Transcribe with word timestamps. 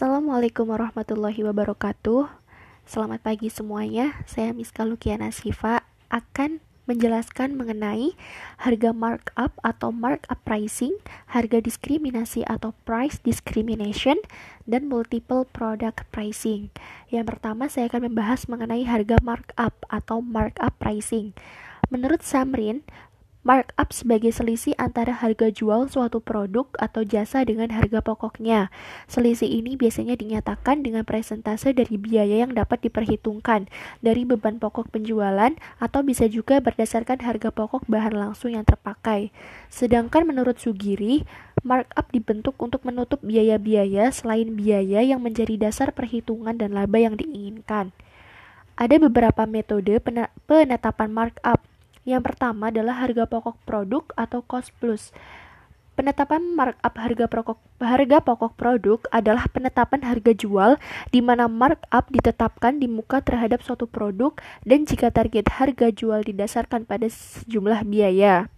Assalamualaikum 0.00 0.72
warahmatullahi 0.72 1.44
wabarakatuh. 1.44 2.24
Selamat 2.88 3.20
pagi 3.20 3.52
semuanya. 3.52 4.16
Saya 4.24 4.56
Miska 4.56 4.80
Lukiana 4.88 5.28
Siva 5.28 5.84
akan 6.08 6.64
menjelaskan 6.88 7.52
mengenai 7.52 8.16
harga 8.64 8.96
markup 8.96 9.52
atau 9.60 9.92
markup 9.92 10.40
pricing, 10.48 10.96
harga 11.28 11.60
diskriminasi 11.60 12.48
atau 12.48 12.72
price 12.88 13.20
discrimination, 13.20 14.16
dan 14.64 14.88
multiple 14.88 15.44
product 15.44 16.08
pricing. 16.08 16.72
Yang 17.12 17.36
pertama 17.36 17.68
saya 17.68 17.92
akan 17.92 18.08
membahas 18.08 18.48
mengenai 18.48 18.88
harga 18.88 19.20
markup 19.20 19.84
atau 19.92 20.24
markup 20.24 20.72
pricing. 20.80 21.36
Menurut 21.92 22.24
Samrin, 22.24 22.88
Markup 23.40 23.88
sebagai 23.96 24.36
selisih 24.36 24.76
antara 24.76 25.16
harga 25.16 25.48
jual 25.48 25.88
suatu 25.88 26.20
produk 26.20 26.68
atau 26.76 27.00
jasa 27.08 27.40
dengan 27.40 27.72
harga 27.72 28.04
pokoknya. 28.04 28.68
Selisih 29.08 29.48
ini 29.48 29.80
biasanya 29.80 30.12
dinyatakan 30.12 30.84
dengan 30.84 31.08
presentase 31.08 31.72
dari 31.72 31.96
biaya 31.96 32.44
yang 32.44 32.52
dapat 32.52 32.84
diperhitungkan 32.84 33.64
dari 34.04 34.28
beban 34.28 34.60
pokok 34.60 34.92
penjualan 34.92 35.56
atau 35.80 36.00
bisa 36.04 36.28
juga 36.28 36.60
berdasarkan 36.60 37.24
harga 37.24 37.48
pokok 37.48 37.88
bahan 37.88 38.12
langsung 38.12 38.52
yang 38.52 38.68
terpakai. 38.68 39.32
Sedangkan 39.72 40.28
menurut 40.28 40.60
Sugiri, 40.60 41.24
markup 41.64 42.12
dibentuk 42.12 42.60
untuk 42.60 42.84
menutup 42.84 43.24
biaya-biaya 43.24 44.12
selain 44.12 44.52
biaya 44.52 45.00
yang 45.00 45.24
menjadi 45.24 45.56
dasar 45.56 45.96
perhitungan 45.96 46.60
dan 46.60 46.76
laba 46.76 47.00
yang 47.00 47.16
diinginkan. 47.16 47.96
Ada 48.76 49.00
beberapa 49.00 49.48
metode 49.48 49.96
penetapan 50.44 51.08
markup 51.08 51.69
yang 52.08 52.24
pertama 52.24 52.72
adalah 52.72 52.96
harga 52.96 53.28
pokok 53.28 53.60
produk 53.68 54.04
atau 54.16 54.40
cost 54.40 54.72
plus. 54.80 55.12
Penetapan 56.00 56.56
markup 56.56 56.96
harga 56.96 57.28
pokok 57.28 57.58
harga 57.76 58.24
pokok 58.24 58.56
produk 58.56 58.98
adalah 59.12 59.44
penetapan 59.52 60.00
harga 60.00 60.32
jual 60.32 60.80
di 61.12 61.20
mana 61.20 61.44
markup 61.44 62.08
ditetapkan 62.08 62.80
di 62.80 62.88
muka 62.88 63.20
terhadap 63.20 63.60
suatu 63.60 63.84
produk 63.84 64.32
dan 64.64 64.88
jika 64.88 65.12
target 65.12 65.52
harga 65.52 65.92
jual 65.92 66.24
didasarkan 66.24 66.88
pada 66.88 67.04
sejumlah 67.04 67.84
biaya. 67.84 68.48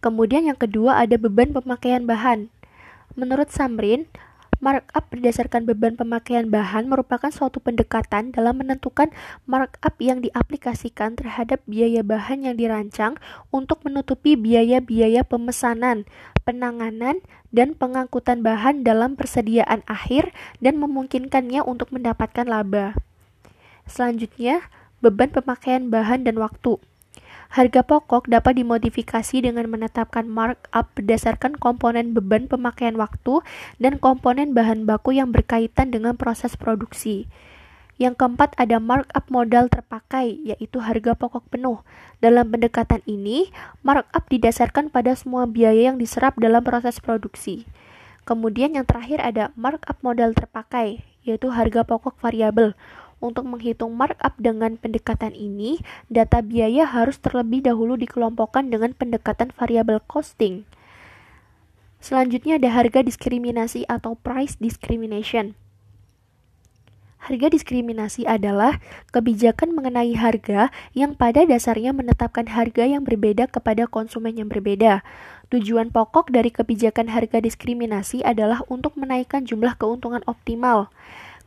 Kemudian 0.00 0.48
yang 0.48 0.56
kedua 0.56 1.04
ada 1.04 1.20
beban 1.20 1.52
pemakaian 1.52 2.08
bahan. 2.08 2.48
Menurut 3.12 3.52
Samrin, 3.52 4.08
Markup 4.60 5.08
berdasarkan 5.08 5.64
beban 5.64 5.96
pemakaian 5.96 6.44
bahan 6.52 6.84
merupakan 6.84 7.32
suatu 7.32 7.64
pendekatan 7.64 8.28
dalam 8.28 8.60
menentukan 8.60 9.08
markup 9.48 9.96
yang 10.04 10.20
diaplikasikan 10.20 11.16
terhadap 11.16 11.64
biaya 11.64 12.04
bahan 12.04 12.44
yang 12.44 12.60
dirancang 12.60 13.16
untuk 13.48 13.80
menutupi 13.88 14.36
biaya-biaya 14.36 15.24
pemesanan, 15.24 16.04
penanganan, 16.44 17.24
dan 17.48 17.72
pengangkutan 17.72 18.44
bahan 18.44 18.84
dalam 18.84 19.16
persediaan 19.16 19.80
akhir 19.88 20.28
dan 20.60 20.76
memungkinkannya 20.76 21.64
untuk 21.64 21.88
mendapatkan 21.88 22.44
laba. 22.44 22.92
Selanjutnya, 23.88 24.60
beban 25.00 25.32
pemakaian 25.32 25.88
bahan 25.88 26.28
dan 26.28 26.36
waktu. 26.36 26.76
Harga 27.50 27.82
pokok 27.82 28.30
dapat 28.30 28.62
dimodifikasi 28.62 29.42
dengan 29.42 29.66
menetapkan 29.66 30.22
markup 30.30 30.86
berdasarkan 30.94 31.58
komponen 31.58 32.14
beban 32.14 32.46
pemakaian 32.46 32.94
waktu 32.94 33.42
dan 33.82 33.98
komponen 33.98 34.54
bahan 34.54 34.86
baku 34.86 35.18
yang 35.18 35.34
berkaitan 35.34 35.90
dengan 35.90 36.14
proses 36.14 36.54
produksi. 36.54 37.26
Yang 37.98 38.22
keempat 38.22 38.54
ada 38.54 38.78
markup 38.78 39.26
modal 39.28 39.66
terpakai, 39.66 40.38
yaitu 40.46 40.78
harga 40.78 41.18
pokok 41.18 41.50
penuh. 41.50 41.82
Dalam 42.22 42.54
pendekatan 42.54 43.02
ini, 43.04 43.50
markup 43.82 44.30
didasarkan 44.30 44.94
pada 44.94 45.18
semua 45.18 45.44
biaya 45.50 45.90
yang 45.90 45.98
diserap 45.98 46.38
dalam 46.38 46.62
proses 46.62 47.02
produksi. 47.02 47.66
Kemudian 48.24 48.78
yang 48.78 48.86
terakhir 48.86 49.18
ada 49.18 49.50
markup 49.58 49.98
modal 50.06 50.38
terpakai, 50.38 51.02
yaitu 51.26 51.50
harga 51.50 51.82
pokok 51.82 52.14
variabel. 52.22 52.78
Untuk 53.20 53.44
menghitung 53.44 53.92
markup 53.92 54.32
dengan 54.40 54.80
pendekatan 54.80 55.36
ini, 55.36 55.76
data 56.08 56.40
biaya 56.40 56.88
harus 56.88 57.20
terlebih 57.20 57.60
dahulu 57.60 58.00
dikelompokkan 58.00 58.72
dengan 58.72 58.96
pendekatan 58.96 59.52
variabel 59.52 60.00
costing. 60.08 60.64
Selanjutnya 62.00 62.56
ada 62.56 62.72
harga 62.72 63.04
diskriminasi 63.04 63.84
atau 63.84 64.16
price 64.16 64.56
discrimination. 64.56 65.52
Harga 67.20 67.52
diskriminasi 67.52 68.24
adalah 68.24 68.80
kebijakan 69.12 69.76
mengenai 69.76 70.16
harga 70.16 70.72
yang 70.96 71.12
pada 71.12 71.44
dasarnya 71.44 71.92
menetapkan 71.92 72.48
harga 72.48 72.88
yang 72.88 73.04
berbeda 73.04 73.44
kepada 73.52 73.84
konsumen 73.84 74.40
yang 74.40 74.48
berbeda. 74.48 75.04
Tujuan 75.52 75.92
pokok 75.92 76.32
dari 76.32 76.48
kebijakan 76.48 77.12
harga 77.12 77.44
diskriminasi 77.44 78.24
adalah 78.24 78.64
untuk 78.72 78.96
menaikkan 78.96 79.44
jumlah 79.44 79.76
keuntungan 79.76 80.24
optimal. 80.24 80.88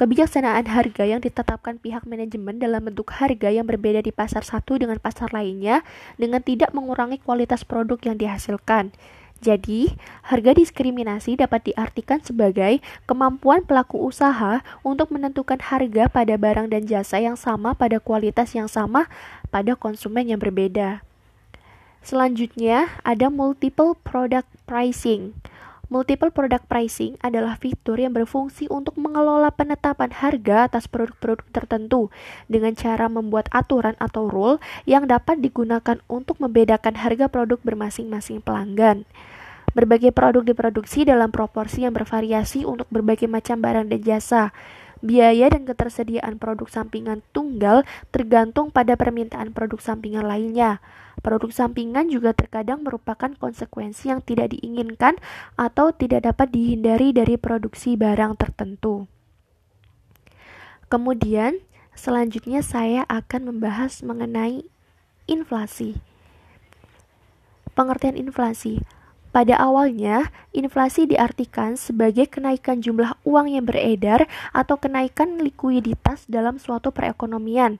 Kebijaksanaan 0.00 0.64
harga 0.64 1.04
yang 1.04 1.20
ditetapkan 1.20 1.76
pihak 1.76 2.08
manajemen 2.08 2.56
dalam 2.56 2.88
bentuk 2.88 3.12
harga 3.12 3.52
yang 3.52 3.68
berbeda 3.68 4.00
di 4.00 4.08
pasar 4.08 4.40
satu 4.40 4.80
dengan 4.80 4.96
pasar 4.96 5.28
lainnya 5.28 5.84
dengan 6.16 6.40
tidak 6.40 6.72
mengurangi 6.72 7.20
kualitas 7.20 7.68
produk 7.68 8.00
yang 8.08 8.16
dihasilkan. 8.16 8.96
Jadi, 9.44 9.92
harga 10.24 10.56
diskriminasi 10.56 11.36
dapat 11.36 11.68
diartikan 11.68 12.24
sebagai 12.24 12.80
kemampuan 13.04 13.60
pelaku 13.60 14.00
usaha 14.00 14.64
untuk 14.80 15.12
menentukan 15.12 15.60
harga 15.60 16.08
pada 16.08 16.32
barang 16.40 16.72
dan 16.72 16.88
jasa 16.88 17.20
yang 17.20 17.36
sama 17.36 17.76
pada 17.76 18.00
kualitas 18.00 18.56
yang 18.56 18.72
sama 18.72 19.04
pada 19.52 19.76
konsumen 19.76 20.32
yang 20.32 20.40
berbeda. 20.40 21.04
Selanjutnya, 22.00 22.88
ada 23.04 23.28
multiple 23.28 23.92
product 24.00 24.48
pricing. 24.64 25.36
Multiple 25.90 26.30
product 26.30 26.70
pricing 26.70 27.18
adalah 27.18 27.58
fitur 27.58 27.98
yang 27.98 28.14
berfungsi 28.14 28.70
untuk 28.70 28.94
mengelola 28.94 29.50
penetapan 29.50 30.14
harga 30.14 30.70
atas 30.70 30.86
produk-produk 30.86 31.42
tertentu 31.50 32.14
dengan 32.46 32.78
cara 32.78 33.10
membuat 33.10 33.50
aturan 33.50 33.98
atau 33.98 34.30
rule 34.30 34.62
yang 34.86 35.10
dapat 35.10 35.42
digunakan 35.42 35.98
untuk 36.06 36.38
membedakan 36.38 36.94
harga 36.94 37.26
produk 37.26 37.58
bermasing-masing 37.66 38.38
pelanggan. 38.38 39.02
Berbagai 39.74 40.14
produk 40.14 40.46
diproduksi 40.46 41.02
dalam 41.02 41.34
proporsi 41.34 41.82
yang 41.82 41.90
bervariasi 41.90 42.62
untuk 42.62 42.86
berbagai 42.94 43.26
macam 43.26 43.58
barang 43.58 43.90
dan 43.90 44.00
jasa. 44.06 44.42
Biaya 45.02 45.50
dan 45.50 45.66
ketersediaan 45.66 46.38
produk 46.38 46.70
sampingan 46.70 47.26
tunggal 47.34 47.82
tergantung 48.14 48.70
pada 48.70 48.94
permintaan 48.94 49.50
produk 49.50 49.82
sampingan 49.82 50.22
lainnya. 50.22 50.78
Produk 51.20 51.52
sampingan 51.52 52.08
juga 52.08 52.32
terkadang 52.32 52.80
merupakan 52.80 53.28
konsekuensi 53.36 54.08
yang 54.08 54.24
tidak 54.24 54.56
diinginkan 54.56 55.20
atau 55.56 55.92
tidak 55.92 56.24
dapat 56.24 56.48
dihindari 56.48 57.12
dari 57.12 57.36
produksi 57.36 57.96
barang 57.96 58.40
tertentu. 58.40 59.04
Kemudian, 60.88 61.60
selanjutnya 61.92 62.64
saya 62.64 63.04
akan 63.06 63.52
membahas 63.52 64.00
mengenai 64.00 64.64
inflasi. 65.28 66.00
Pengertian 67.76 68.18
inflasi 68.18 68.82
pada 69.30 69.54
awalnya, 69.62 70.34
inflasi 70.50 71.06
diartikan 71.06 71.78
sebagai 71.78 72.26
kenaikan 72.26 72.82
jumlah 72.82 73.14
uang 73.22 73.46
yang 73.54 73.62
beredar 73.62 74.26
atau 74.50 74.74
kenaikan 74.74 75.38
likuiditas 75.38 76.26
dalam 76.26 76.58
suatu 76.58 76.90
perekonomian. 76.90 77.78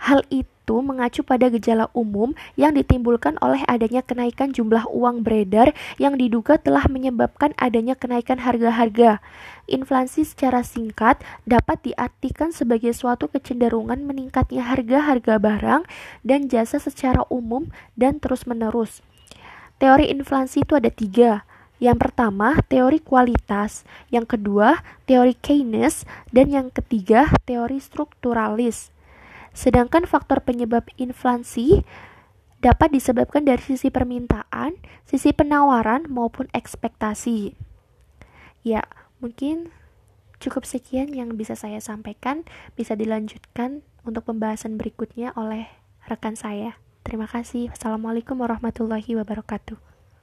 Hal 0.00 0.24
itu 0.32 0.80
mengacu 0.80 1.20
pada 1.20 1.52
gejala 1.52 1.92
umum 1.92 2.32
yang 2.56 2.72
ditimbulkan 2.72 3.36
oleh 3.44 3.60
adanya 3.68 4.00
kenaikan 4.00 4.48
jumlah 4.48 4.88
uang 4.88 5.20
beredar 5.20 5.76
yang 6.00 6.16
diduga 6.16 6.56
telah 6.56 6.88
menyebabkan 6.88 7.52
adanya 7.60 7.92
kenaikan 7.92 8.40
harga-harga. 8.40 9.20
Inflasi 9.68 10.24
secara 10.24 10.64
singkat 10.64 11.20
dapat 11.44 11.84
diartikan 11.84 12.48
sebagai 12.48 12.96
suatu 12.96 13.28
kecenderungan 13.28 14.00
meningkatnya 14.08 14.64
harga-harga 14.64 15.36
barang 15.36 15.82
dan 16.24 16.48
jasa 16.48 16.80
secara 16.80 17.28
umum 17.28 17.68
dan 17.92 18.16
terus-menerus. 18.16 19.04
Teori 19.76 20.08
inflasi 20.08 20.64
itu 20.64 20.80
ada 20.80 20.88
tiga, 20.88 21.44
yang 21.80 21.96
pertama, 21.96 22.60
teori 22.68 23.00
kualitas. 23.00 23.88
Yang 24.12 24.36
kedua, 24.36 24.84
teori 25.08 25.32
Keynes. 25.32 26.04
Dan 26.28 26.52
yang 26.52 26.68
ketiga, 26.68 27.32
teori 27.48 27.80
strukturalis. 27.80 28.92
Sedangkan 29.50 30.06
faktor 30.06 30.42
penyebab 30.42 30.86
inflasi 30.96 31.82
dapat 32.60 32.92
disebabkan 32.92 33.48
dari 33.48 33.60
sisi 33.60 33.88
permintaan, 33.88 34.76
sisi 35.08 35.32
penawaran 35.32 36.06
maupun 36.12 36.46
ekspektasi. 36.52 37.56
Ya, 38.60 38.84
mungkin 39.18 39.72
cukup 40.40 40.68
sekian 40.68 41.12
yang 41.16 41.34
bisa 41.40 41.56
saya 41.56 41.80
sampaikan, 41.80 42.44
bisa 42.76 42.92
dilanjutkan 42.92 43.80
untuk 44.04 44.28
pembahasan 44.28 44.76
berikutnya 44.76 45.32
oleh 45.36 45.68
rekan 46.04 46.36
saya. 46.36 46.76
Terima 47.00 47.24
kasih. 47.24 47.72
Wassalamualaikum 47.72 48.36
warahmatullahi 48.36 49.16
wabarakatuh. 49.16 49.89